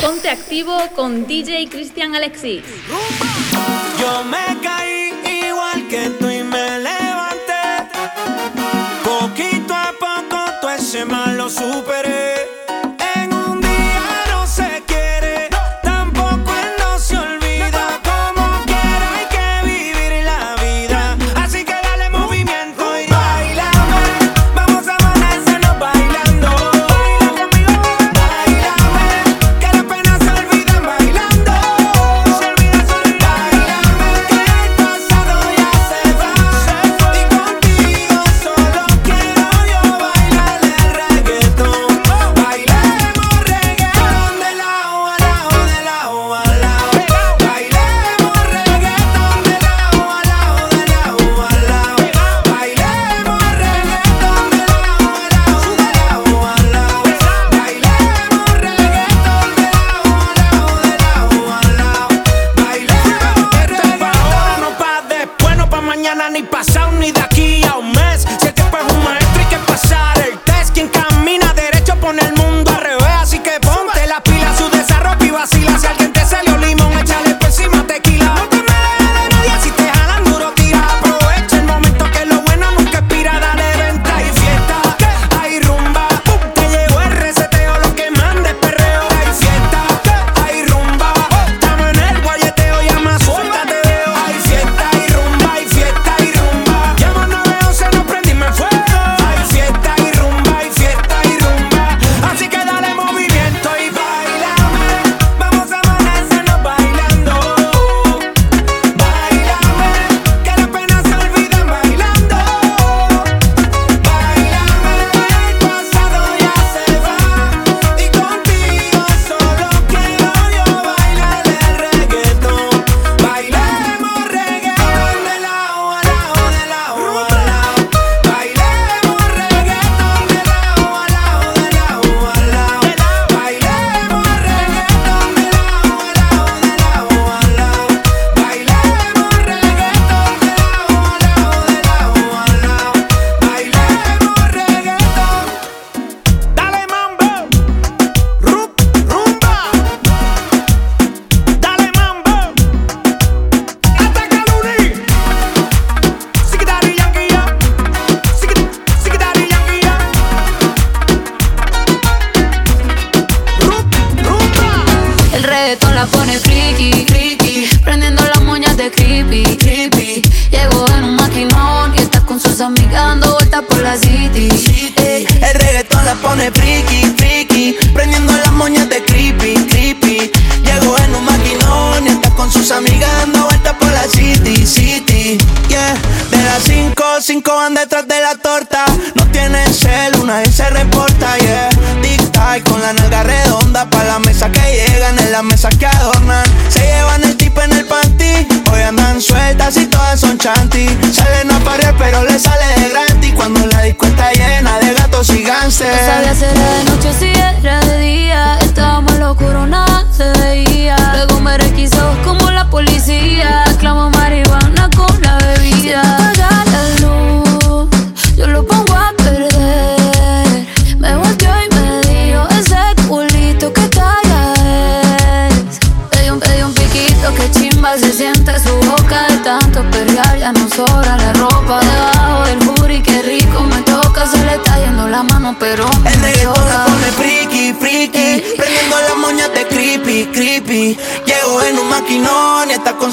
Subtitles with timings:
[0.00, 2.62] Ponte activo con DJ Cristian Alexis.
[4.00, 5.12] Yo me caí
[5.46, 7.88] igual que tú y me levanté.
[9.04, 12.35] Poquito a poco todo ese mal lo superé.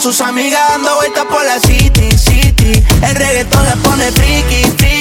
[0.04, 2.84] Sus amigas dando vueltas por la city, city.
[3.02, 4.93] El reggaetón la pone friki, friki.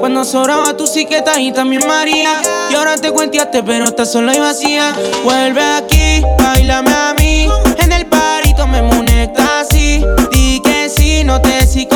[0.00, 2.30] Cuando sobraba tu siqueta y también María.
[2.70, 4.92] Y ahora te cuenteaste pero estás sola y vacía.
[5.22, 7.48] Vuelve aquí, bailame a mí.
[7.78, 10.04] En el parito me munecta así.
[10.30, 11.88] Di que sí, no te sí.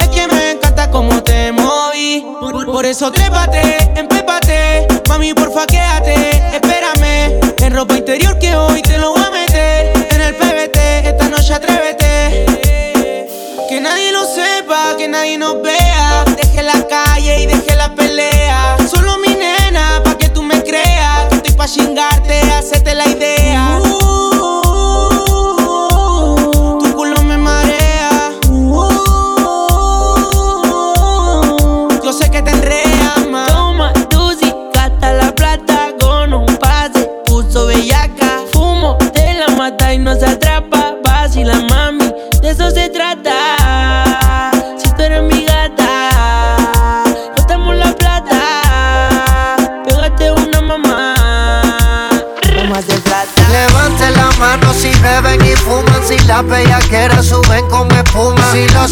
[0.00, 2.24] Es que me encanta cómo te moví.
[2.66, 4.86] Por, eso trépate, empépate.
[5.08, 6.14] Mami porfa quédate,
[6.54, 7.40] espérame.
[7.62, 8.82] En ropa interior que hoy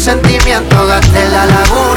[0.07, 1.96] sentimientos gasten la laguna.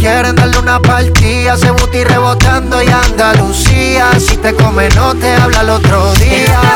[0.00, 1.56] Quieren darle una partida.
[1.56, 4.08] Se buti rebotando y Andalucía.
[4.18, 6.69] Si te come, no te habla el otro día.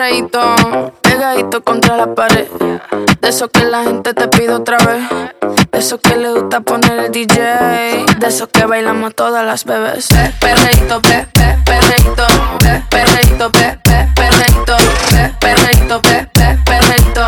[0.00, 0.40] Perreíto,
[1.02, 2.46] pegadito contra la pared.
[3.20, 5.02] De esos que la gente te pide otra vez.
[5.70, 8.06] De esos que le gusta poner el DJ.
[8.18, 10.08] De esos que bailamos todas las bebés.
[10.08, 12.26] Pe perreíto, pe, pe, perreíto,
[12.60, 14.76] pe, perreíto, pe, pe, perreíto,
[15.10, 17.26] pe, perreíto, pe, pe, perreíto.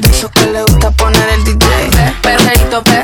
[0.00, 1.66] De esos que le gusta poner el DJ.
[1.90, 3.01] Pe, perreíto, pe,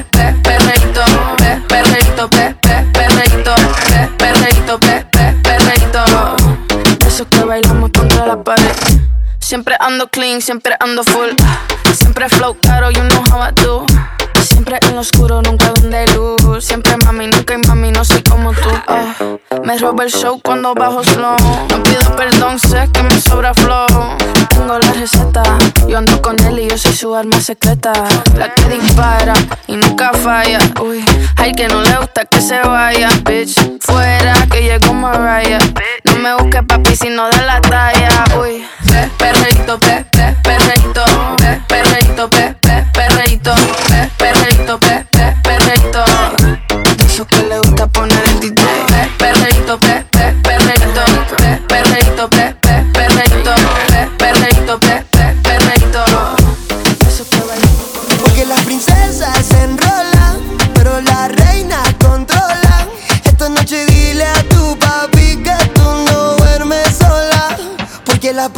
[9.48, 11.30] Siempre ando clean, siempre ando full.
[11.94, 13.86] Siempre flow caro, you know how I do.
[14.42, 16.62] Siempre en lo oscuro, nunca donde luz.
[16.62, 18.68] Siempre mami, nunca hay mami, no soy como tú.
[18.86, 19.14] Ah,
[19.64, 21.38] me roba el show cuando bajo slow.
[21.70, 23.86] No pido perdón, sé que me sobra flow.
[24.50, 25.42] Tengo la receta,
[25.86, 27.94] yo ando con él y yo soy su arma secreta.
[28.36, 29.32] La que dispara
[29.66, 30.58] y nunca falla.
[30.82, 31.02] Uy,
[31.36, 33.80] hay que no le gusta que se vaya, bitch.
[33.80, 35.60] Fuera que llegó Mariah.
[36.18, 38.24] Me busques papi si no da la talla.
[38.40, 40.36] Uy, pe, perreíto, pe, pe,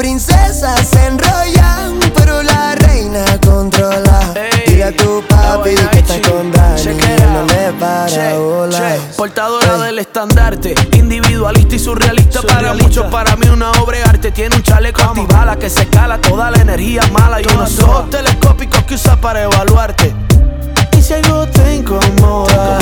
[0.01, 4.33] princesas se enrollan, pero la reina controla.
[4.67, 6.83] Dile a tu papi que está con Dani,
[7.35, 8.97] no le para bola.
[9.15, 14.31] Portadora del estandarte, individualista y surrealista para muchos, para mí una obra de arte.
[14.31, 18.83] Tiene un chaleco antibala que se cala toda la energía mala y unos ojos telescópicos
[18.85, 20.15] que usa para evaluarte.
[20.97, 22.79] Y si algo te incomoda,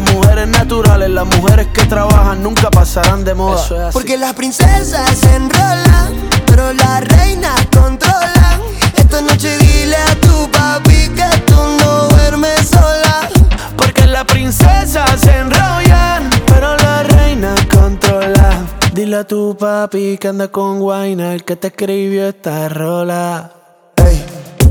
[0.00, 3.90] Las mujeres naturales, las mujeres que trabajan nunca pasarán de moda.
[3.92, 6.14] Porque las princesas se enrolan,
[6.46, 8.62] pero las reinas controlan.
[8.96, 13.28] Esta noche dile a tu papi que tú no duermes sola.
[13.76, 18.64] Porque las princesas se enrollan, pero la reina controla.
[18.94, 23.52] Dile a tu papi que anda con Guayna, el que te escribió esta rola.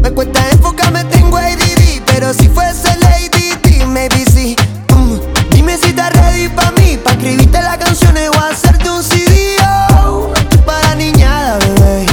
[0.02, 4.56] Me cuesta enfocarme, tengo ADD, pero si fuese Lady D, maybe sí.
[5.60, 9.58] Dime si estás ready pa' mí, pa' escribirte las canciones o hacerte un CD.
[10.06, 10.32] Oh,
[10.66, 12.06] para niñada, bebé.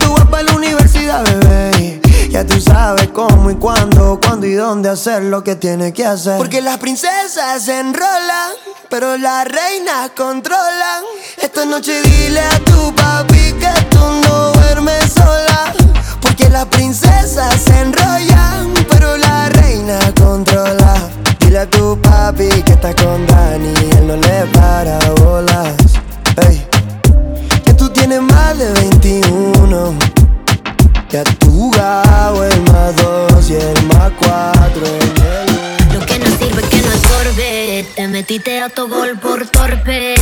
[0.00, 2.00] Tú vas para la universidad, bebé.
[2.30, 6.36] Ya tú sabes cómo y cuándo, cuándo y dónde hacer lo que tienes que hacer.
[6.36, 8.50] Porque las princesas se enrolan,
[8.90, 11.04] pero las reinas controlan.
[11.40, 15.72] Esta noche dile a tu papi que tú no duermes sola.
[16.20, 21.23] Porque las princesas se enrollan, pero la reina controla.
[21.54, 25.76] Dile a tu papi que está con Dani, él no le para bolas.
[26.48, 26.66] Ey,
[27.64, 29.94] que tú tienes más de 21.
[31.08, 36.26] Que has jugado el más dos y el más cuatro en el Lo que no
[36.26, 37.86] sirve que no estorbe.
[37.94, 40.16] Te metiste a tu gol por torpe.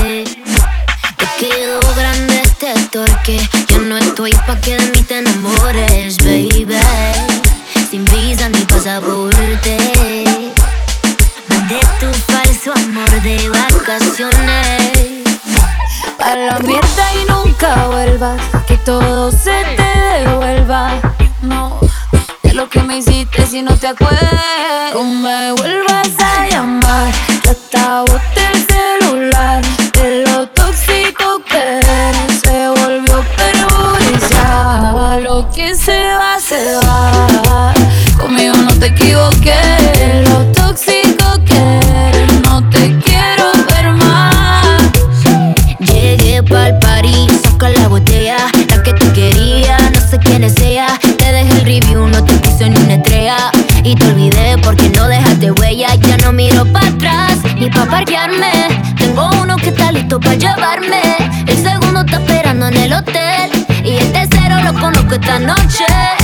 [1.17, 3.41] Te quedó grande este torque.
[3.69, 6.02] Yo no estoy pa' que de mí te enamores,
[23.53, 24.95] si no te acuerdas.
[24.95, 27.13] No me vuelvas a llamar.
[27.43, 29.63] Que hasta boté el celular.
[29.93, 32.41] De lo tóxico que eres.
[32.43, 35.23] Se volvió perjudicial.
[35.23, 37.75] Lo que se va, se va.
[38.19, 39.62] Conmigo no te equivoqué.
[65.23, 66.22] Esta noche.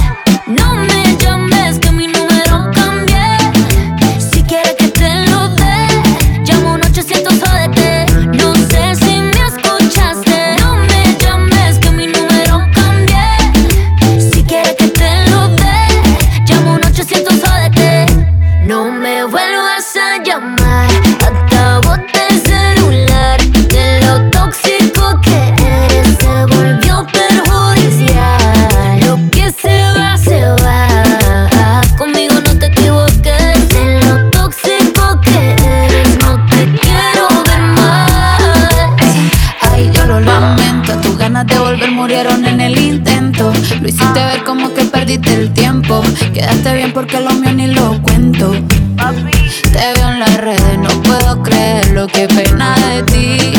[46.99, 48.51] Porque lo mío ni lo cuento.
[48.51, 52.09] Te veo en las redes, no puedo creerlo.
[52.09, 53.53] Qué pena de ti.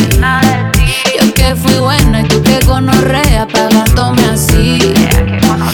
[1.18, 4.94] Yo que fui buena y tú que gonorrea pagándome así.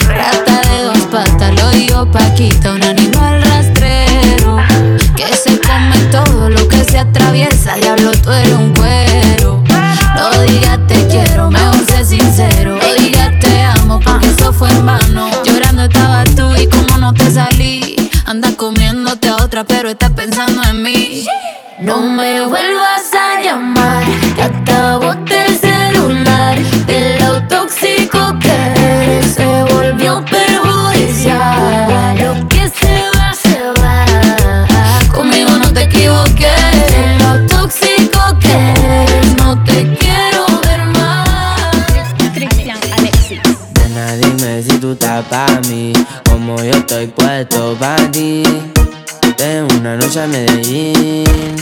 [0.06, 2.84] Rata de dos patas, lo digo Paquita, un
[19.60, 21.26] otra, pero estás pensando en mí.
[21.80, 26.58] No me vuelvas a llamar, que hasta boté el celular.
[26.86, 32.18] De lo tóxico que eres, se volvió perjudicial.
[32.18, 34.04] Lo que se va, se va.
[35.14, 36.72] Conmigo no te equivoques.
[36.92, 41.90] De lo tóxico que eres, no te quiero ver más.
[42.34, 43.40] Cristian Alexis.
[43.78, 45.92] Nena, dime si tú estás pa' mí,
[46.28, 48.42] como yo estoy puesto pa' ti.
[49.36, 51.56] Tengo una noche a Medellín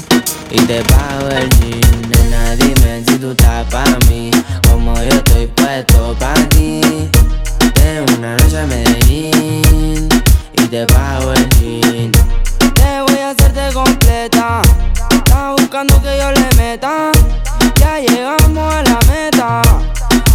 [0.49, 2.03] y te pago el jean.
[2.09, 4.31] Nena, dime si tú estás pa' mí,
[4.71, 6.81] como yo estoy puesto pa' ti.
[7.75, 10.09] Tengo una noche a Medellín
[10.53, 12.13] y te pago el jean.
[12.75, 14.63] Te voy a hacerte completa.
[15.11, 17.11] Estás buscando que yo le meta.
[17.81, 19.63] Ya llegamos a la meta.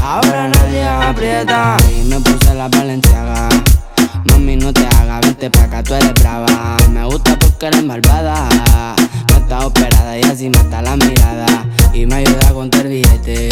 [0.03, 1.77] Ahora nadie aprieta.
[1.89, 3.58] Y me puse la valenciaga.
[4.25, 6.77] Mami, no te hagas, vente pa' acá, tú eres brava.
[6.91, 8.49] Me gusta porque eres malvada.
[9.29, 11.65] No está operada y así mata la mirada.
[11.93, 13.49] Y me ayuda a contar billete.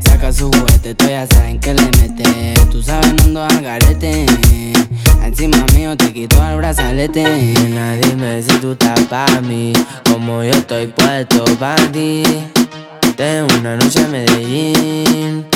[0.00, 2.54] Saca su juguete, tú ya saben que le mete.
[2.70, 4.26] Tú sabes, no ando al garete.
[5.24, 7.22] Encima mío te quito el brazalete.
[7.22, 9.72] Nena, dime si tú estás pa' mí,
[10.10, 12.22] como yo estoy puesto pa' ti.
[13.16, 15.55] Tengo una noche en Medellín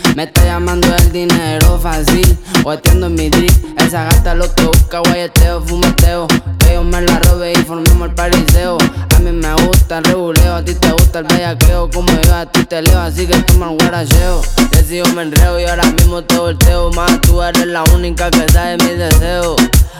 [0.15, 2.37] Me está llamando el dinero fácil.
[2.63, 3.51] O en mi drip.
[3.79, 6.27] Esa gata lo que busca, guayeteo, fumeteo.
[6.59, 8.77] Que yo me la robe y formemos el pariseo.
[9.15, 11.89] A mí me gusta el reguleo, a ti te gusta el bellaqueo.
[11.91, 14.41] Como yo a ti te leo, así que toma el guaracheo.
[14.71, 16.91] Decido me enreo y ahora mismo te volteo.
[16.91, 19.55] Más tú eres la única que sabe mis deseos.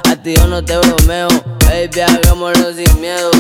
[0.09, 1.29] A ti yo no te bromeo,
[1.65, 3.31] baby, hagámoslo sin miedo.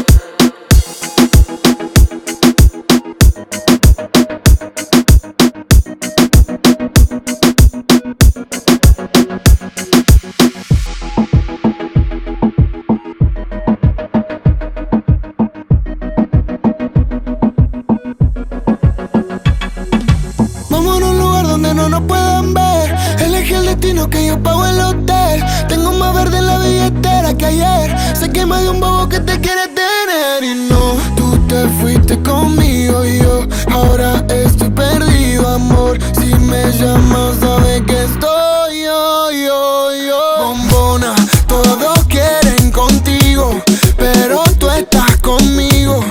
[24.01, 25.43] Destino que yo pago el hotel.
[25.67, 27.95] Tengo más verde en la billetera que ayer.
[28.17, 30.43] Sé que más de un bobo que te quiere tener.
[30.43, 35.99] Y no, tú te fuiste conmigo y yo ahora estoy perdido, amor.
[36.19, 40.45] Si me llamas, sabes que estoy yo, yo, yo.
[40.45, 41.13] Bombona,
[41.47, 43.61] todos quieren contigo,
[43.97, 46.03] pero tú estás conmigo.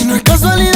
[0.00, 0.71] Y no es casualidad,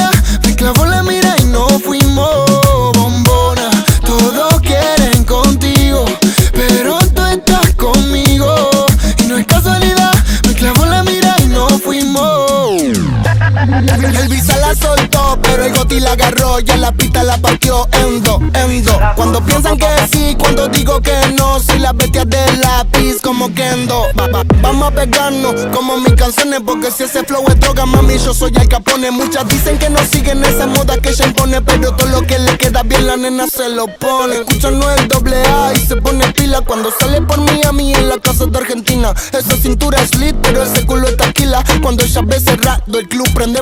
[13.80, 17.86] El visa la soltó, pero el goti la agarró y en la pista la partió
[17.92, 18.98] endo, endo.
[19.16, 24.04] Cuando piensan que sí, cuando digo que no, soy la bestia del lápiz como Kendo.
[24.18, 28.16] Va- va- vamos a pegarnos como mis canciones, porque si ese flow es droga, mami,
[28.18, 29.10] yo soy el capone.
[29.10, 32.56] Muchas dicen que no siguen esa moda que ella impone, pero todo lo que le
[32.56, 34.36] queda bien la nena se lo pone.
[34.36, 38.16] Escuchan no el doble A y se pone pila cuando sale por Miami en la
[38.18, 39.12] casa de Argentina.
[39.32, 41.62] Esa cintura es lit, pero ese culo es taquila.
[41.82, 43.60] Cuando ella ve cerrado, el club prende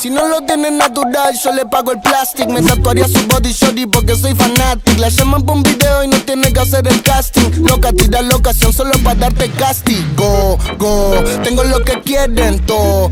[0.00, 2.52] Si no lo tiene natural, yo le pago el plástico.
[2.52, 4.96] Me tatuaría su body shorty porque soy fanatic.
[4.98, 7.66] La llaman por un video y no tiene que hacer el casting.
[7.66, 10.56] Loca, tira la ocasión solo para darte castigo.
[10.78, 13.10] Go, tengo lo que quieren todo.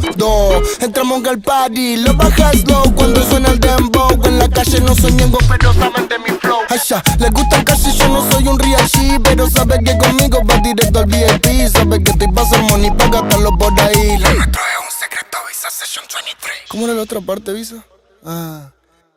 [0.79, 4.11] Entramos al party, lo bajas slow cuando suena el dembow.
[4.25, 6.61] En la calle no soy miembro, pero saben de mi flow.
[6.69, 10.57] Asha, les gusta y yo no soy un real G, pero sabe que conmigo va
[10.59, 11.69] directo al VIP.
[11.73, 14.19] Sabe que estoy pa' hacer money pa' gastarlo por ahí.
[14.19, 16.51] Lo nuestro es un secreto, Visa Session 23.
[16.69, 17.85] ¿Cómo era la otra parte, Visa?
[18.25, 18.71] Ah.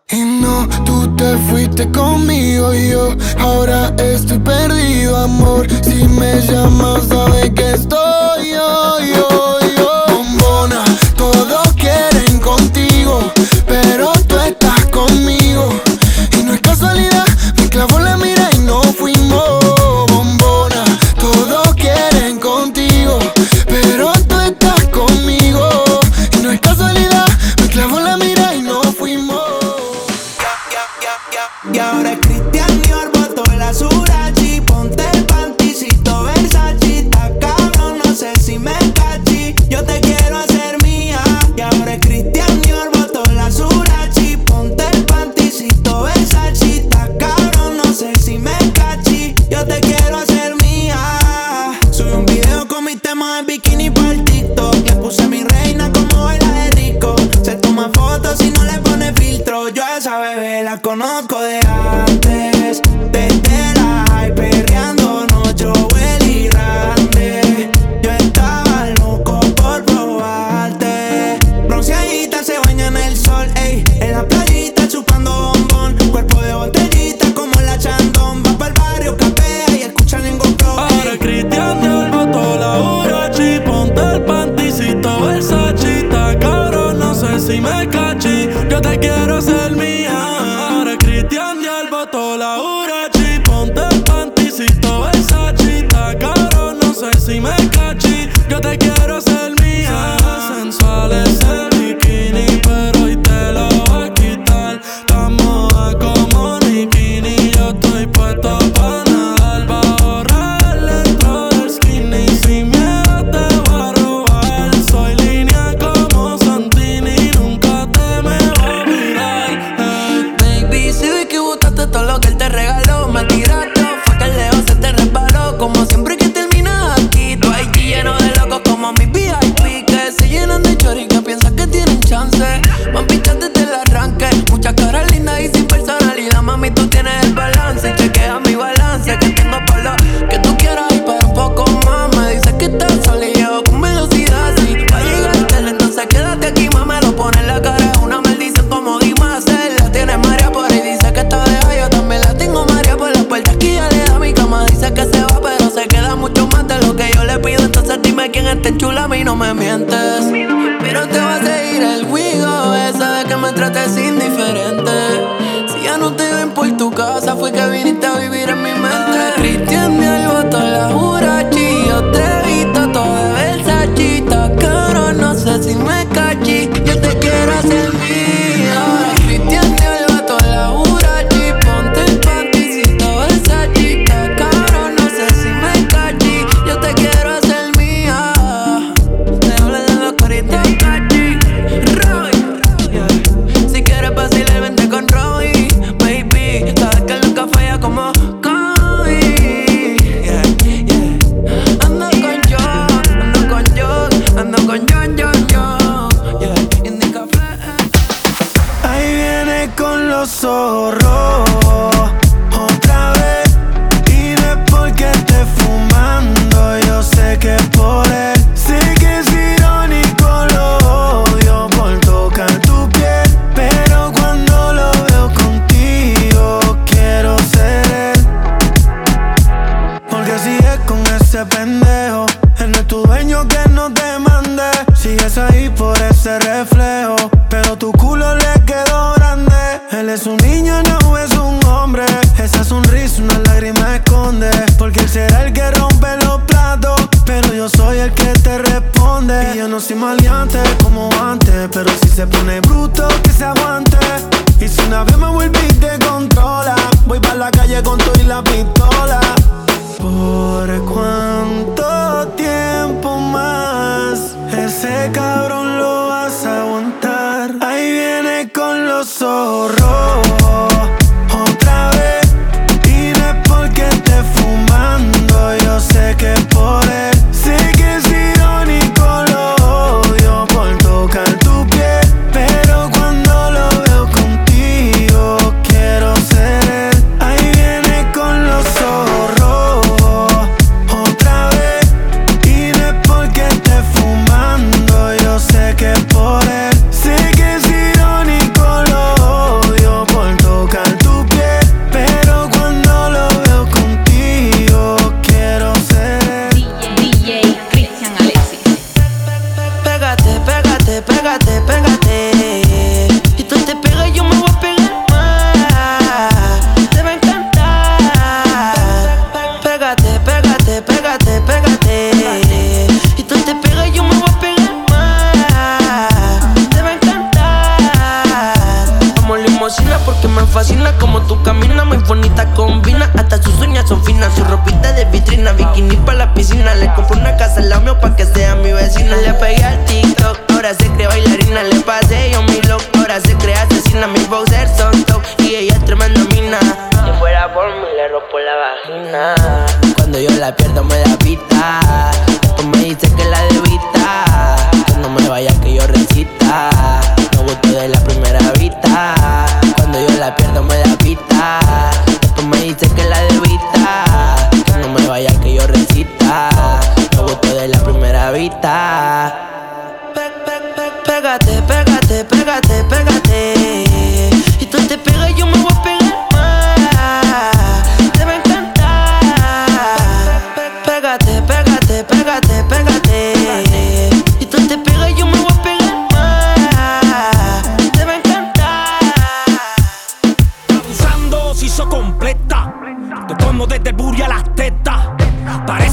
[0.09, 5.65] Y no, tú te fuiste conmigo y yo ahora estoy perdido, amor.
[5.81, 9.54] Si me llamas, sabes que estoy yo, yo, yo.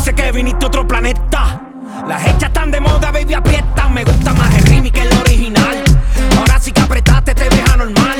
[0.04, 1.60] parece que viniste a otro planeta.
[2.08, 3.88] Las hechas están de moda, baby, aprieta.
[3.88, 5.76] Me gusta más el remix que el original.
[6.38, 8.18] Ahora sí que apretaste, te ves normal,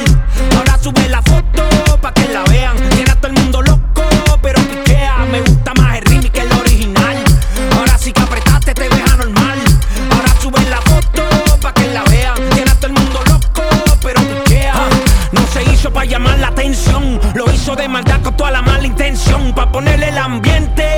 [0.57, 2.77] Ahora sube la foto pa' que la vean.
[2.91, 4.05] Tiene a todo el mundo loco,
[4.41, 5.27] pero piquea.
[5.33, 7.17] Me gusta más el remix que el original.
[7.77, 9.59] Ahora sí que apretaste, te ves anormal.
[10.13, 11.25] Ahora sube la foto
[11.61, 12.37] pa' que la vean.
[12.55, 13.63] Tiene a todo el mundo loco,
[14.03, 14.75] pero piquea.
[15.33, 17.19] No se hizo pa' llamar la atención.
[17.35, 19.53] Lo hizo de maldad con toda la mala intención.
[19.53, 20.92] Pa' ponerle el ambiente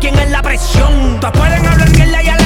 [0.00, 1.20] quién es la presión.
[1.20, 2.39] Todos pueden hablar mierda y a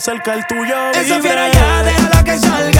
[0.00, 0.90] cerca el tuyo.
[0.92, 2.79] Esa fiera ya, déjala que salga.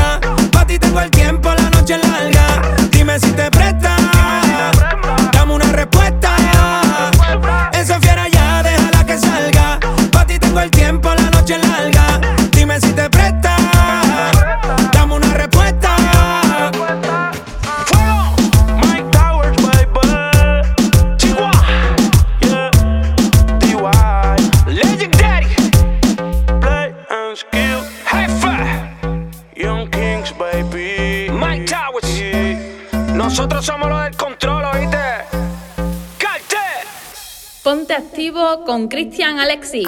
[38.71, 39.83] con Cristian Alexi.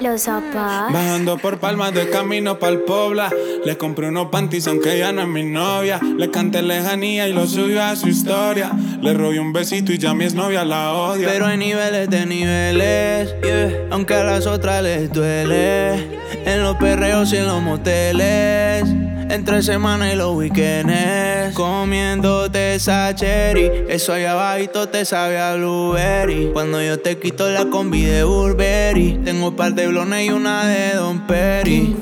[0.00, 0.94] Los zapatos.
[0.94, 3.28] Bajando por palmas de camino pa'l Pobla.
[3.66, 6.00] Le compré unos panties aunque ya no es mi novia.
[6.16, 8.72] Le canté lejanía y lo subió a su historia.
[9.02, 11.28] Le robé un besito y ya mi exnovia la odia.
[11.28, 13.34] Pero hay niveles de niveles,
[13.90, 15.94] aunque a las otras les duele.
[16.44, 18.84] En los perreos y en los moteles,
[19.28, 21.54] entre semana y los weekends.
[21.54, 26.50] Comiéndote esa cherry, eso allá abajito te sabe a blueberry.
[26.52, 30.66] Cuando yo te quito la combi de Burberry, tengo un par de blones y una
[30.66, 31.96] de Don Perry.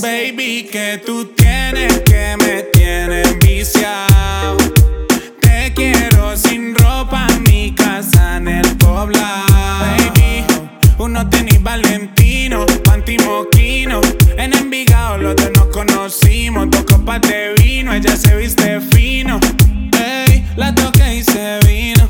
[0.00, 4.65] Baby, que tú tienes que me tienes viciado
[5.76, 9.46] quiero sin ropa mi casa en el poblado.
[9.80, 10.44] Baby,
[10.98, 14.00] uno tenis valentino, panty moquino.
[14.38, 19.38] En Envigado los dos nos conocimos, dos copas de vino, ella se viste fino.
[20.02, 22.08] Ey, la toqué y se vino.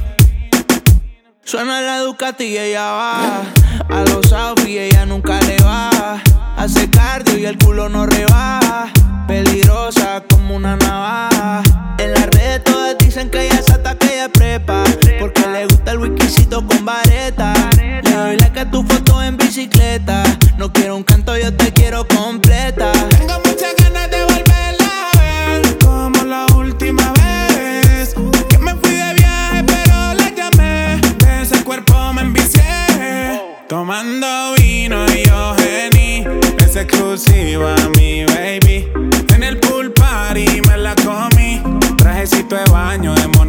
[1.45, 3.43] Suena la Ducati y ella va.
[3.91, 6.23] A los outfits ella nunca le va.
[6.57, 8.93] Hace cardio y el culo no rebaja
[9.27, 11.63] peligrosa como una navaja.
[11.99, 14.85] En las redes todas dicen que ella sata, que ella prepa,
[15.19, 17.53] porque le gusta el whiskycito con vareta.
[17.77, 20.23] Le doy like a tu foto en bicicleta,
[20.59, 22.93] no quiero un canto, yo te quiero completa.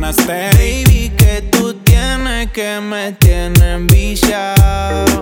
[0.07, 0.49] ganaste.
[0.57, 5.21] Baby, que tú tienes que me tienen viciado.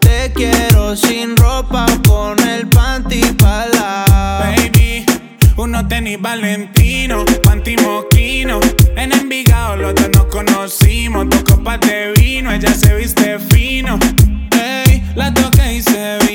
[0.00, 4.04] Te quiero sin ropa, con el panty pala.
[4.40, 5.04] Baby,
[5.56, 8.60] unos tenis valentino, panty moquino.
[8.96, 13.98] En Envigado los dos nos conocimos, dos copas de vino, ella se viste fino.
[14.52, 16.27] Ey, la toqué y se vino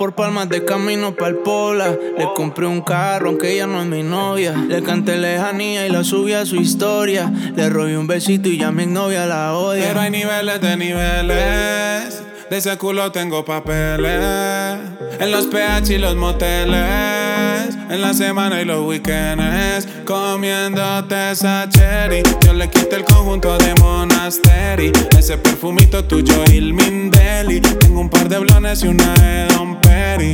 [0.00, 1.94] por palmas de camino pa'l pola.
[2.16, 4.56] Le compré un carro, aunque ella no es mi novia.
[4.56, 7.30] Le canté lejanía y la subí a su historia.
[7.54, 9.88] Le robé un besito y ya mi novia la odia.
[9.88, 12.22] Pero hay niveles de niveles.
[12.48, 14.80] De ese culo tengo papeles.
[15.18, 17.59] En los PH y los moteles.
[17.90, 19.84] En la semana y los weekends.
[20.04, 21.68] Comiéndote esa.
[22.40, 24.92] Yo le quité el conjunto de Monasteri.
[25.18, 27.60] Ese perfumito tuyo, Il Mindeli.
[27.60, 30.30] Tengo un par de blones y una de Don Perry.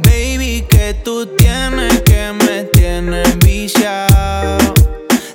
[0.00, 4.74] Baby, que tú tienes que me tienes viciado.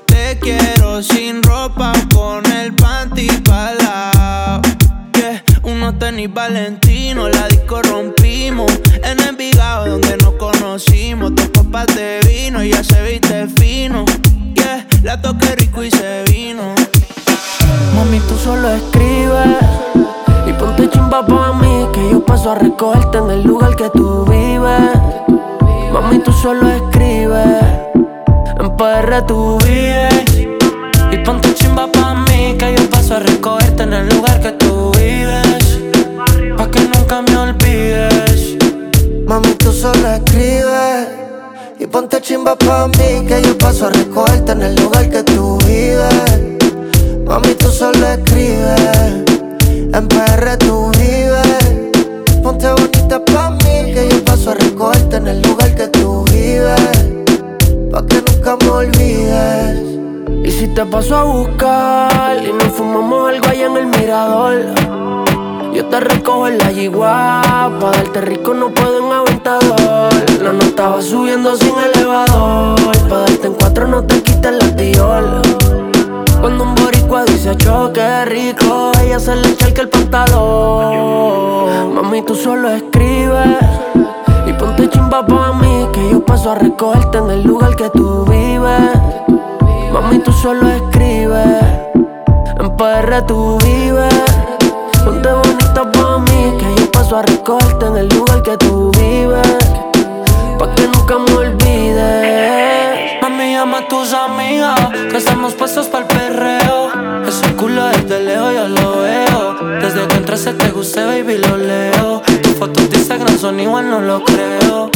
[0.06, 3.81] Te quiero sin ropa con el panty palao.
[6.12, 8.70] Tenis Valentino, la disco rompimos.
[9.02, 11.34] En Envigado donde nos conocimos.
[11.34, 14.04] Dos copas de vino, ya se viste fino.
[14.54, 16.76] Yeah, la toqué rico y se vino.
[17.96, 19.58] Mami, tú solo escribes
[20.46, 24.26] y ponte chimba pa' mí que yo paso a recogerte en el lugar que tú
[24.26, 24.92] vives.
[25.94, 27.64] Mami, tú solo escribes,
[28.60, 30.48] en PR tú vives.
[31.10, 34.92] Y ponte chimba pa' mí que yo paso a recogerte en el lugar que tú
[34.98, 35.41] vives.
[37.12, 38.58] Nunca me olvides.
[39.28, 41.10] Mami, tú solo escribes
[41.78, 45.58] y ponte chimba pa' mí que yo paso a recogerte en el lugar que tú
[45.68, 46.58] vives.
[47.26, 49.26] Mami, tú solo escribes,
[49.94, 51.92] en PR tú vives.
[52.42, 56.96] Ponte bonita pa' mí que yo paso a recogerte en el lugar que tú vives.
[57.92, 59.82] Pa' que nunca me olvides.
[60.46, 65.31] Y si te paso a buscar y nos fumamos algo allá en el mirador.
[65.82, 67.42] Yo te recojo en la yigua,
[67.80, 70.14] pa' darte rico no puedo en aventador.
[70.40, 72.78] La nota va subiendo sin elevador,
[73.10, 75.42] pa' darte en cuatro no te quites la tiola.
[76.40, 81.96] Cuando un boricua dice choque rico, ella se le echa el que el pantalón.
[81.96, 83.58] Mami, tú solo escribes
[84.46, 88.24] y ponte chimba pa' mí que yo paso a recogerte en el lugar que tú
[88.26, 88.92] vives.
[89.92, 91.64] Mami, tú solo escribes,
[92.60, 94.14] en PR tú vives.
[95.04, 95.30] Ponte
[97.16, 99.58] a recogerte en el lugar que tú vives.
[100.58, 103.22] Pa' que nunca me olvides.
[103.22, 106.90] Mami, llama a tus amigas, que estamos puestos pa'l perreo.
[107.28, 109.56] Ese culo desde lejos yo lo veo.
[109.82, 112.22] Desde que entraste te gusté, baby, lo leo.
[112.44, 114.90] Tus fotos de Instagram son igual, no lo creo.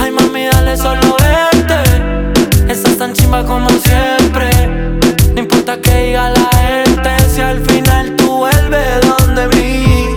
[0.00, 2.72] Ay, mami, dale solo vente.
[2.72, 4.48] Estás tan chimba como siempre.
[5.34, 10.15] No importa que diga la gente, si al final tú vuelves donde mí.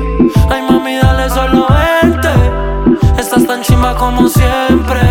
[0.50, 1.68] Ay, mami, dale solo
[2.02, 2.30] vente.
[3.20, 5.02] Estás tan chimba como siempre.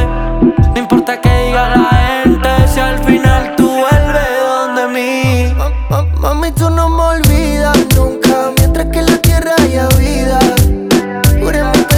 [0.74, 1.88] No importa que diga la
[2.24, 5.54] gente, si al final tú vuelves donde mí.
[5.90, 10.38] Ma- Mami, tú no me olvidas nunca Mientras que en la tierra haya vida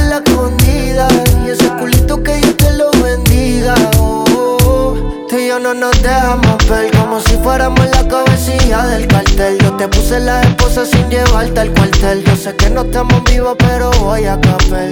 [0.08, 1.08] la escondida
[1.46, 4.24] Y ese culito que Dios te lo bendiga oh,
[4.64, 4.94] oh.
[5.28, 7.99] Tú y yo no nos dejamos ver Como si fuéramos la
[8.40, 9.58] cabecilla del cartel.
[9.58, 12.24] Yo te puse la esposa sin llevarte al cuartel.
[12.24, 14.90] Yo sé que no estamos vivos pero voy a caper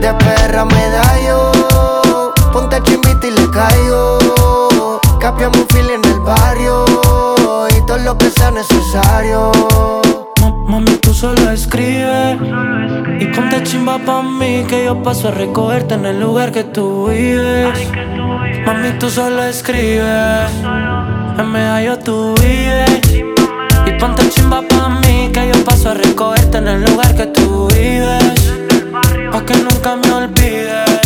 [0.00, 2.32] De perra me da yo.
[2.52, 5.00] Ponte chimbita y le caigo.
[5.18, 6.84] Capiamos un fil en el barrio
[7.74, 10.03] Y todo lo que sea necesario
[11.24, 12.36] solo escribes
[13.18, 17.06] y ponte chimba pa' mí que yo paso a recogerte en el lugar que tú
[17.08, 17.78] vives.
[18.66, 20.50] Mami, tú solo escribes,
[21.38, 23.00] en medallo tú vives.
[23.86, 27.68] Y ponte chimba pa' mí que yo paso a recogerte en el lugar que tú
[27.68, 28.34] vives.
[29.32, 31.03] Pa' que nunca me olvides.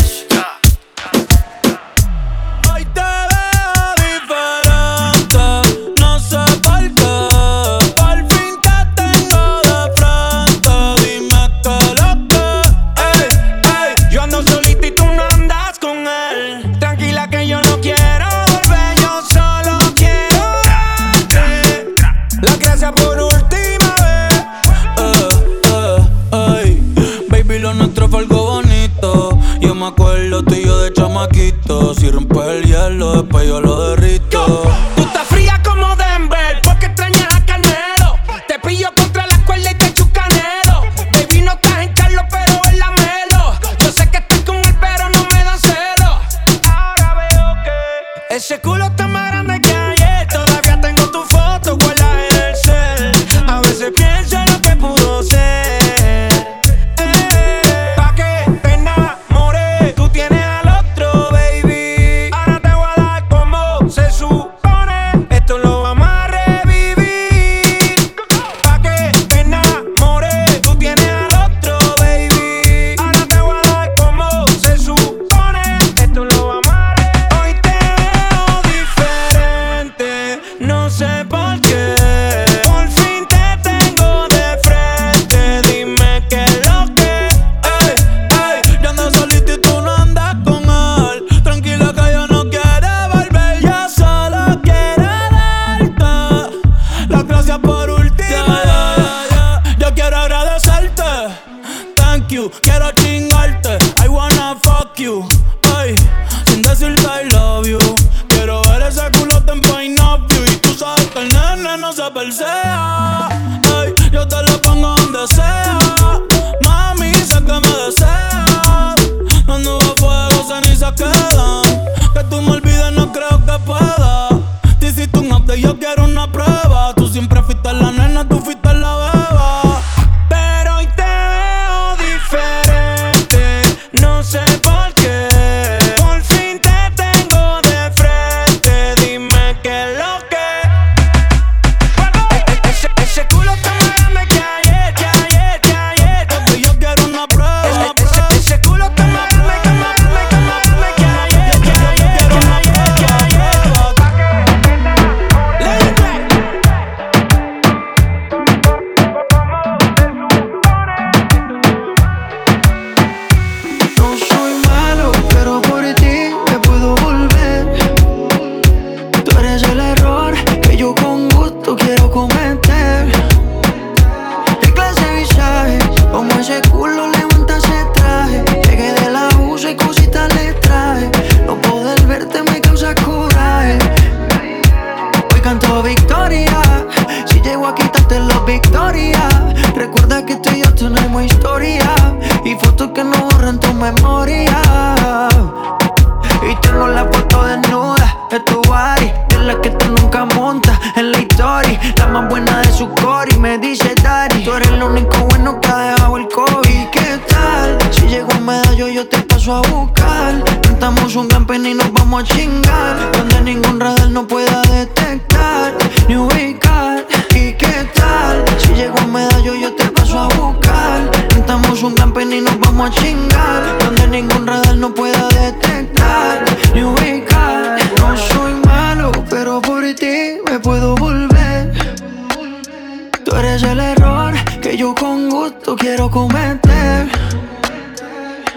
[234.89, 237.09] yo con gusto quiero cometer.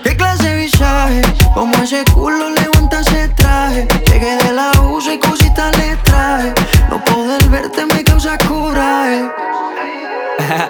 [0.03, 1.21] ¿Qué clase de visaje?
[1.53, 3.87] Como ese culo levanta ese traje.
[4.07, 6.53] Llegué de la USA y cositas le traje.
[6.89, 9.29] No poder verte me causa coraje.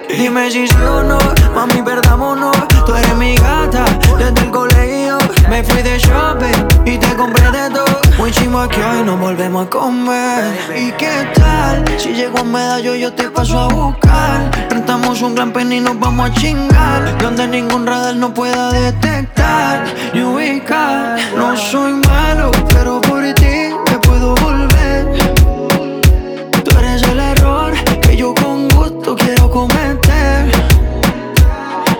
[0.18, 1.20] Dime si sí o no,
[1.53, 2.57] mami, perdámonos.
[2.86, 3.86] Tú eres mi gata,
[4.18, 4.70] desde el colegio
[5.49, 8.01] me fui de shopping y te compré de todo.
[8.17, 10.43] Muy chimo que hoy nos volvemos a comer.
[10.75, 11.83] ¿Y qué tal?
[11.97, 14.51] Si llego a medallo, yo te paso a buscar.
[14.69, 17.17] Rentamos un gran pen y nos vamos a chingar.
[17.17, 19.83] Donde ningún radar no pueda detectar
[20.13, 21.19] ni ubicar.
[21.35, 25.07] No soy malo, pero por ti me puedo volver.
[26.63, 30.51] Tú eres el error que yo con gusto quiero cometer.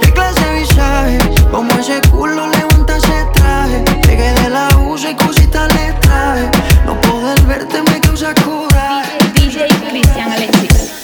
[0.01, 1.17] De clase visaje,
[1.51, 2.70] como ese culo le
[3.01, 3.83] ese traje.
[4.07, 6.49] Llegué de la USA y cositas le traje.
[6.85, 9.17] No poder verte me causa coraje.
[9.33, 11.01] DJ, DJ Cristian Alexis.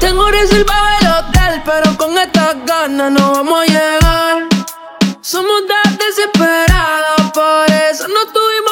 [0.00, 4.48] Tengo reservado el hotel, pero con estas ganas no vamos a llegar.
[5.20, 5.62] Somos
[5.98, 8.71] desesperados, por eso no tuvimos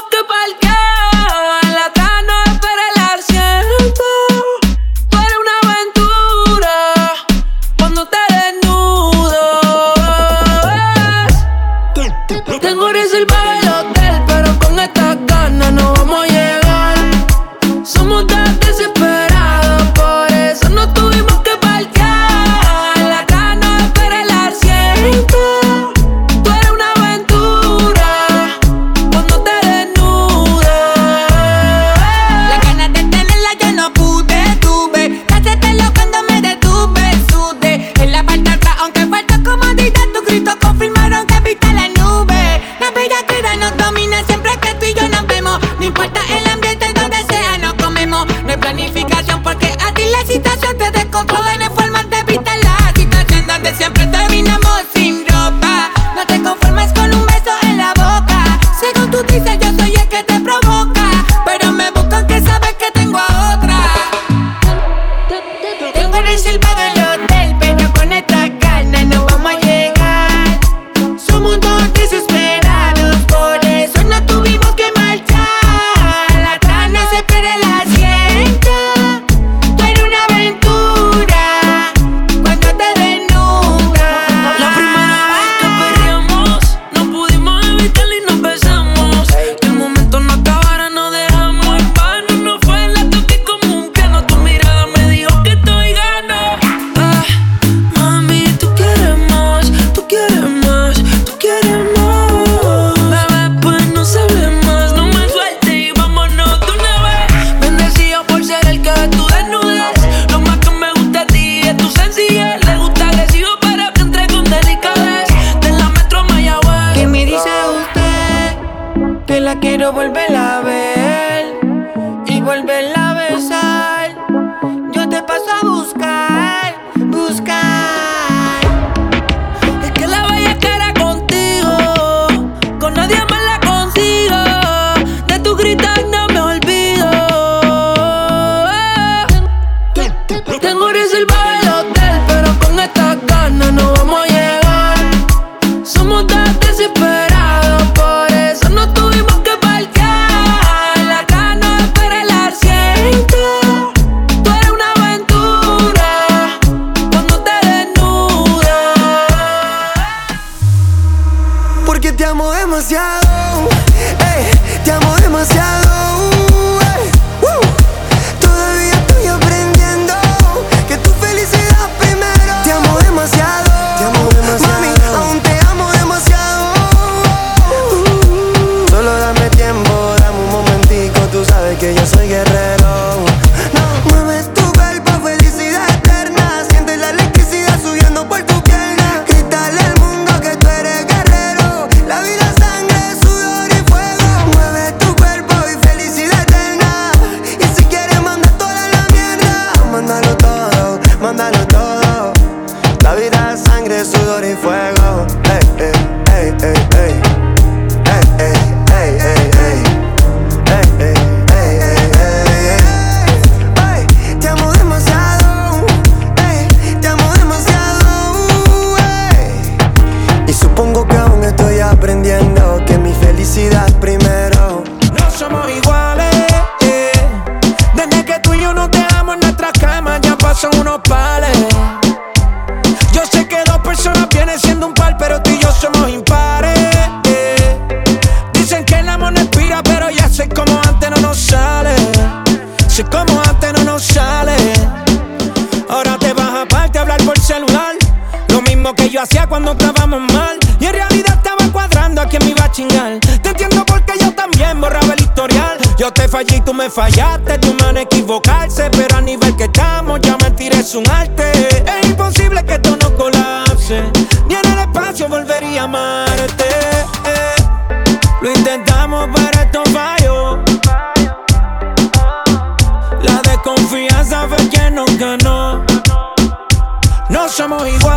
[277.61, 278.10] somos iguales.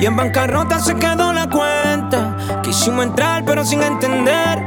[0.00, 2.36] Y en bancarrota se quedó la cuenta.
[2.62, 4.62] Quisimos entrar, pero sin entender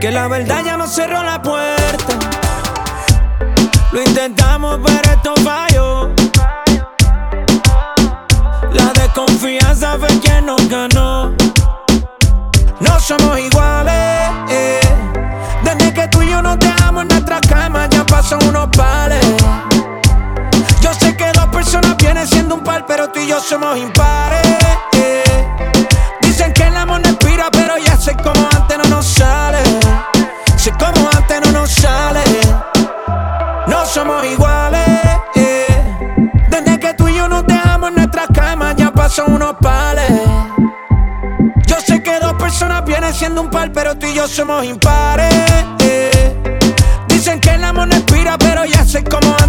[0.00, 2.14] que la verdad ya nos cerró la puerta.
[3.90, 6.10] Lo intentamos, pero esto falló.
[8.72, 11.32] La desconfianza fue quien nos ganó.
[12.78, 14.30] No somos iguales.
[14.50, 14.80] Eh.
[15.64, 19.26] Desde que tú y yo nos dejamos en nuestra cama, ya pasan unos pales
[22.20, 24.42] viene siendo un par, pero tú y yo somos impares.
[26.20, 29.58] Dicen que el amor no expira, pero ya sé como antes no nos sale.
[30.56, 32.20] Sé como antes no nos sale.
[33.66, 35.00] No somos iguales.
[36.48, 40.10] Desde que tú y yo nos dejamos en nuestras camas, ya pasó unos pales.
[41.66, 45.32] Yo sé que dos personas vienen siendo un par, pero tú y yo somos impares.
[47.08, 49.39] Dicen que el amor no expira, pero ya sé como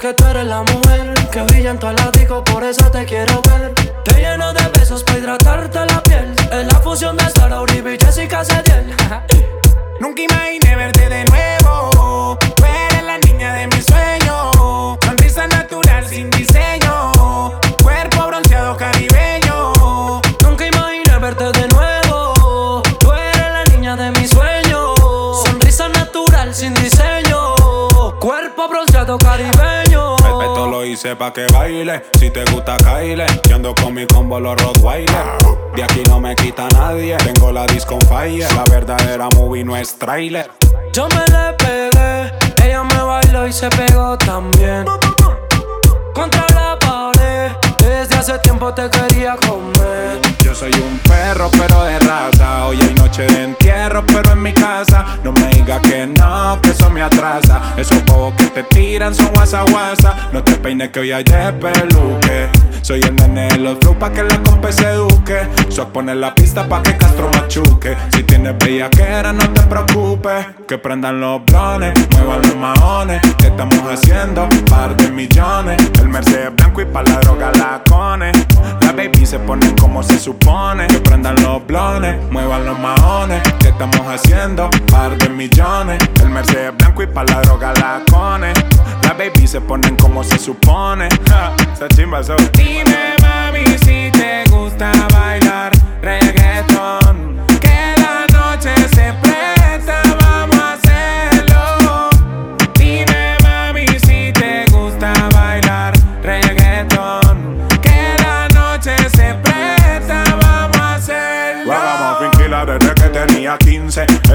[0.00, 1.88] Que tú eres la mujer que brilla en tu
[2.44, 3.27] por eso te quiero.
[30.98, 32.02] hice pa' que baile.
[32.18, 33.26] Si te gusta, caile.
[33.48, 35.38] Yo ando con mi combo, los Rottweiler.
[35.76, 37.16] De aquí no me quita nadie.
[37.18, 38.48] Tengo la disco fire.
[38.56, 40.50] La verdadera movie no es trailer.
[40.92, 42.32] Yo me le pegué.
[42.64, 44.86] Ella me bailó y se pegó también.
[46.14, 47.52] Contra la pared.
[47.78, 50.18] Desde hace tiempo te quería comer.
[50.44, 52.66] Yo soy un perro, pero de raza.
[52.66, 55.04] Hoy hay noche de entierro, pero en mi casa.
[55.22, 57.60] No me digas que no, que eso me atrasa.
[57.76, 60.28] Esos bobos que te tiran son guasa guasa.
[60.32, 62.48] No te peines que hoy hay de peluque.
[62.82, 65.46] Soy el nene de los flow pa' que la compa se eduque.
[65.68, 67.96] Soy poner la pista pa' que Castro machuque.
[68.12, 70.46] Si tienes bellaquera, no te preocupes.
[70.66, 73.20] Que prendan los blones, muevan los maones.
[73.36, 74.48] ¿Qué estamos haciendo?
[74.68, 75.76] Par de millones.
[76.00, 78.32] El Mercedes blanco y pa' la droga la con cojones.
[78.80, 80.86] La baby se pone como se supone.
[80.86, 83.42] Que prendan los blones, muevan los maones.
[83.60, 84.70] ¿Qué estamos haciendo?
[84.90, 85.98] Par de millones.
[86.22, 88.52] El Mercedes blanco y pa' la droga la cone.
[89.02, 91.08] La baby se ponen como se supone.
[91.28, 92.36] Ja, esa chimba so.
[92.54, 97.27] Dime, mami, si te gusta bailar reggaeton.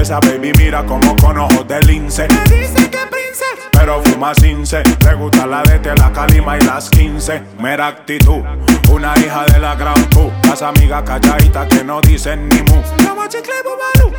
[0.04, 2.28] Esa baby mira como con ojos de lince.
[2.50, 2.98] Dice que.
[3.72, 4.82] Pero fuma cince.
[5.02, 7.42] Le gusta la DT, la calima y las 15.
[7.58, 8.42] Mera actitud.
[8.90, 10.30] Una hija de la gran Q.
[10.46, 12.82] Las amigas calladitas que no dicen ni mu.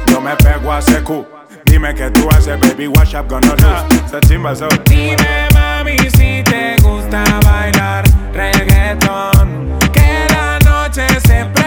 [0.07, 1.23] Yo me pego a CQ.
[1.65, 3.63] Dime que tú haces, baby, what's up, gonna lose.
[3.63, 3.85] Ah.
[4.85, 9.77] Dime, mami, si te gusta bailar reggaeton.
[9.93, 11.64] Que la noche se prende.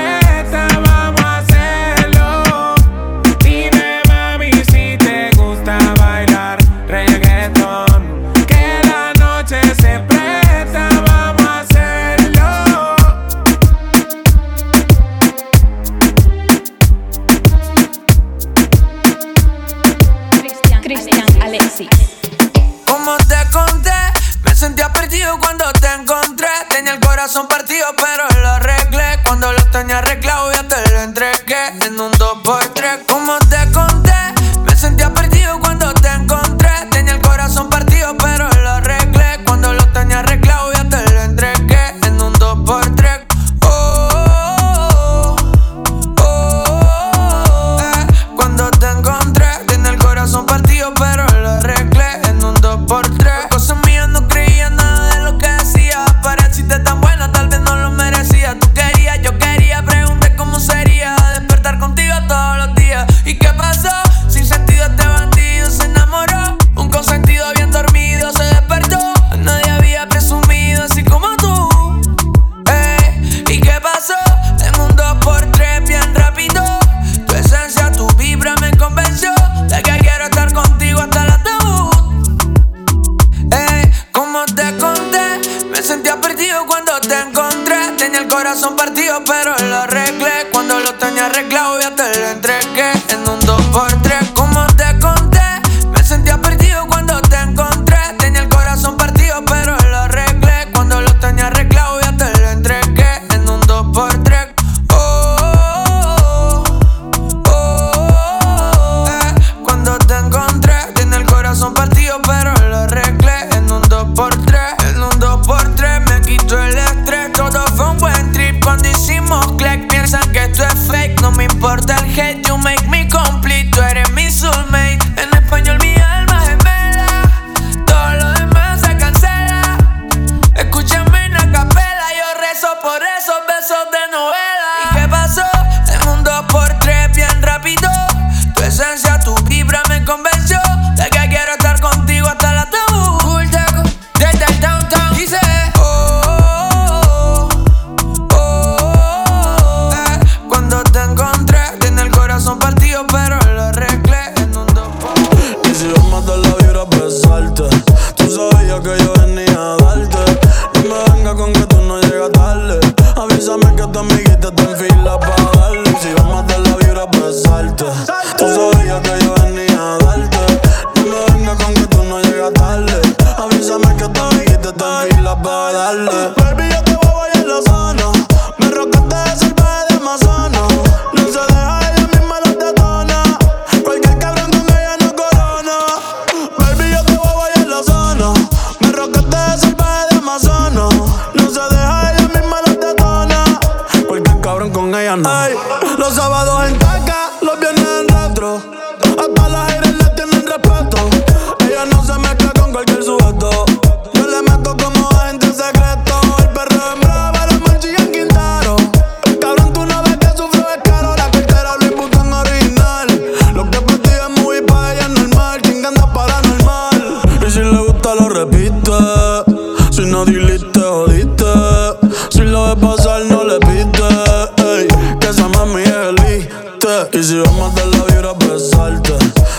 [227.99, 229.13] la vibra besarte.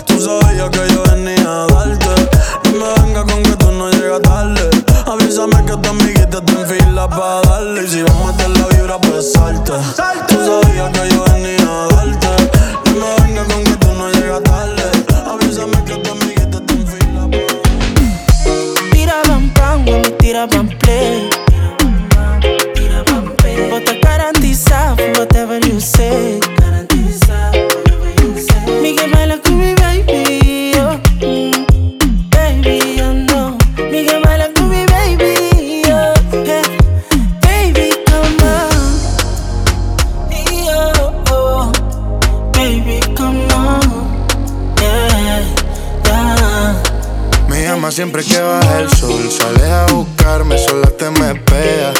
[0.05, 2.07] Tú sabías que yo venía a darte.
[2.65, 4.69] No me venga con que tú no llegas tarde.
[5.05, 7.83] Avísame que tu amiguita te enfila para darle.
[7.83, 9.73] Y si vamos a meter la vibra, pues salte.
[10.27, 11.38] Tú sabías que yo venía
[47.99, 49.29] siempre que baja el sol.
[49.29, 51.93] Sales a buscarme, sola te me pega.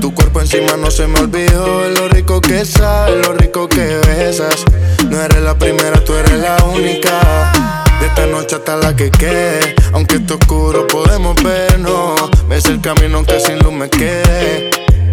[0.00, 1.86] Tu cuerpo encima no se me olvidó.
[1.90, 4.64] Lo rico que sabes, lo rico que besas.
[5.10, 7.52] No eres la primera, tú eres la única.
[8.00, 9.74] De esta noche hasta la que quede.
[9.92, 12.22] Aunque esté oscuro, podemos vernos.
[12.48, 14.70] Ves el camino aunque sin luz me quede.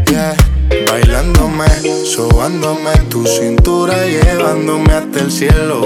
[0.07, 0.33] Yeah.
[0.87, 1.65] Bailándome,
[2.05, 5.80] sobándome tu cintura, llevándome hasta el cielo,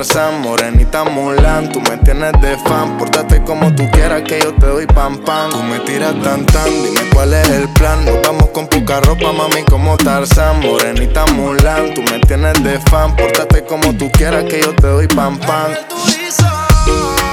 [0.00, 1.70] Tarzán, morenita Mulan.
[1.70, 5.50] Tú me tienes de fan, pórtate como tú quieras que yo te doy pam pam.
[5.50, 8.02] Tú me tiras tan tan, dime cuál es el plan.
[8.06, 11.92] Nos vamos con poca ropa, mami, como Tarzán, morenita Mulan.
[11.92, 15.70] Tú me tienes de fan, pórtate como tú quieras que yo te doy pam pam.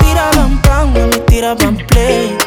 [0.01, 2.37] Tira pam pam, mami, tira pam play.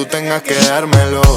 [0.00, 1.29] Tú tengas que dármelos.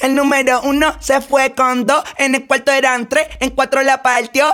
[0.00, 4.02] El número uno se fue con dos, en el cuarto eran tres, en cuatro la
[4.02, 4.46] partió.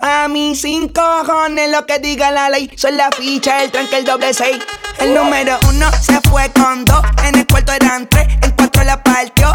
[0.00, 4.04] A mí sin cojones lo que diga la ley, son la ficha, el tranque, el
[4.04, 4.58] doble seis.
[5.00, 9.02] El número uno se fue con dos, en el cuarto eran tres, en cuatro la
[9.02, 9.52] partió.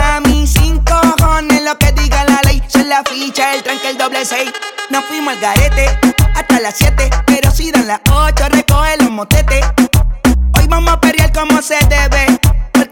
[0.00, 3.98] A mí sin cojones lo que diga la ley, son la ficha, el tranque, el
[3.98, 4.50] doble seis.
[4.90, 5.86] Nos fuimos al garete
[6.34, 9.64] hasta las siete, pero si dan las ocho, recoge los motetes.
[10.58, 12.31] Hoy vamos a pelear como se debe.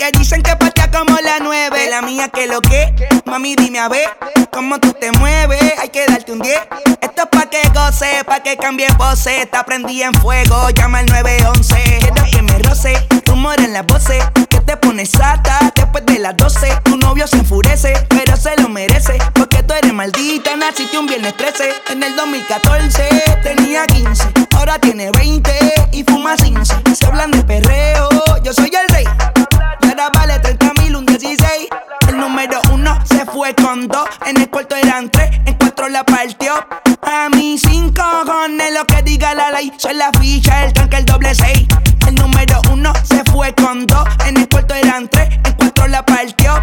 [0.00, 1.90] Porque dicen que patea como la nueve.
[1.90, 2.90] La mía que lo que,
[3.26, 4.08] mami dime a ver
[4.50, 5.60] cómo tú te mueves.
[5.80, 6.58] Hay que darte un 10.
[7.00, 9.44] Esto es pa' que goce, pa' que cambie voces.
[9.44, 11.98] Está prendí en fuego, llama al 911.
[12.00, 12.94] Quiero que me roce,
[13.26, 14.22] rumor en las voces.
[14.48, 16.80] Que te pones sata después de las 12.
[16.84, 19.18] Tu novio se enfurece, pero se lo merece.
[19.34, 21.70] Porque tú eres maldita, naciste un viernes 13.
[21.90, 23.08] En el 2014
[23.42, 24.24] tenía 15,
[24.56, 25.52] ahora tiene 20
[25.92, 26.74] y fuma 15.
[26.94, 28.08] Se hablan de perreo,
[28.42, 29.04] yo soy el rey.
[29.82, 31.68] Y ahora vale 30 mil, un 16.
[32.08, 34.08] El número uno se fue con dos.
[34.26, 36.54] En el cuarto eran tres, en cuatro la partió.
[37.02, 39.72] A mí sin cojones lo que diga la ley.
[39.76, 41.66] Soy la ficha, el tanque, el doble seis.
[42.06, 44.08] El número uno se fue con dos.
[44.26, 46.54] En el cuarto eran tres, en cuatro la partió.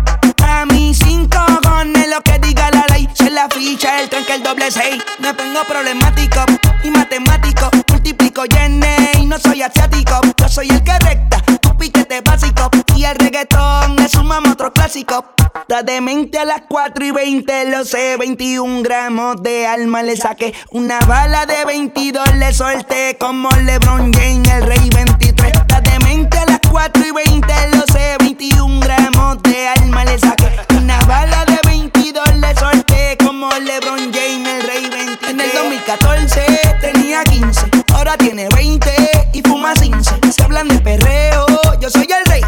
[0.44, 3.08] A mí sin cojones lo que diga la ley.
[3.14, 5.04] Soy la ficha, el tanque, el doble seis.
[5.20, 6.46] Me pongo problemático
[6.84, 7.70] y matemático.
[7.90, 10.22] Multiplico yenes y no soy asiático.
[10.38, 11.44] Yo soy el que recta,
[11.78, 12.70] tu piquete básico.
[12.96, 15.26] Y el reggaetón es un mamo otro clásico.
[15.68, 20.16] Da de mente a las 4 y 20, lo sé, 21 gramos de alma le
[20.16, 20.54] saqué.
[20.72, 25.52] Una bala de 22 le solté como LeBron James, el rey 23.
[25.68, 30.18] Da de mente a las 4 y 20, lo sé, 21 gramos de alma le
[30.20, 30.50] saqué.
[30.78, 35.30] Una bala de 22 le solté como LeBron James, el rey 23.
[35.30, 35.40] En
[35.74, 36.46] el 14
[36.82, 40.20] tenía 15, ahora tiene 20 y fuma 15.
[40.32, 41.46] Se hablan de perreo,
[41.80, 42.42] yo soy el rey.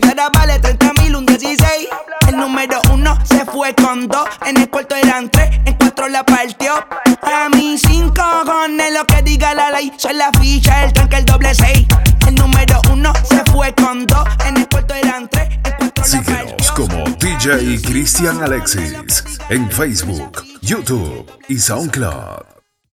[0.00, 1.88] Y ahora vale 30 mil, un 16.
[2.28, 6.24] El número uno se fue con dos, en el cuarto eran tres, en cuatro la
[6.24, 6.74] partió.
[7.22, 11.24] A mí cinco cojones lo que diga la ley, soy la ficha, el tanque, el
[11.24, 11.86] doble seis.
[12.28, 16.20] El número uno se fue con dos, en el cuarto eran tres, en cuatro la
[16.22, 16.56] partió.
[16.60, 22.59] Síguenos como DJ Cristian Alexis en Facebook, YouTube y SoundCloud.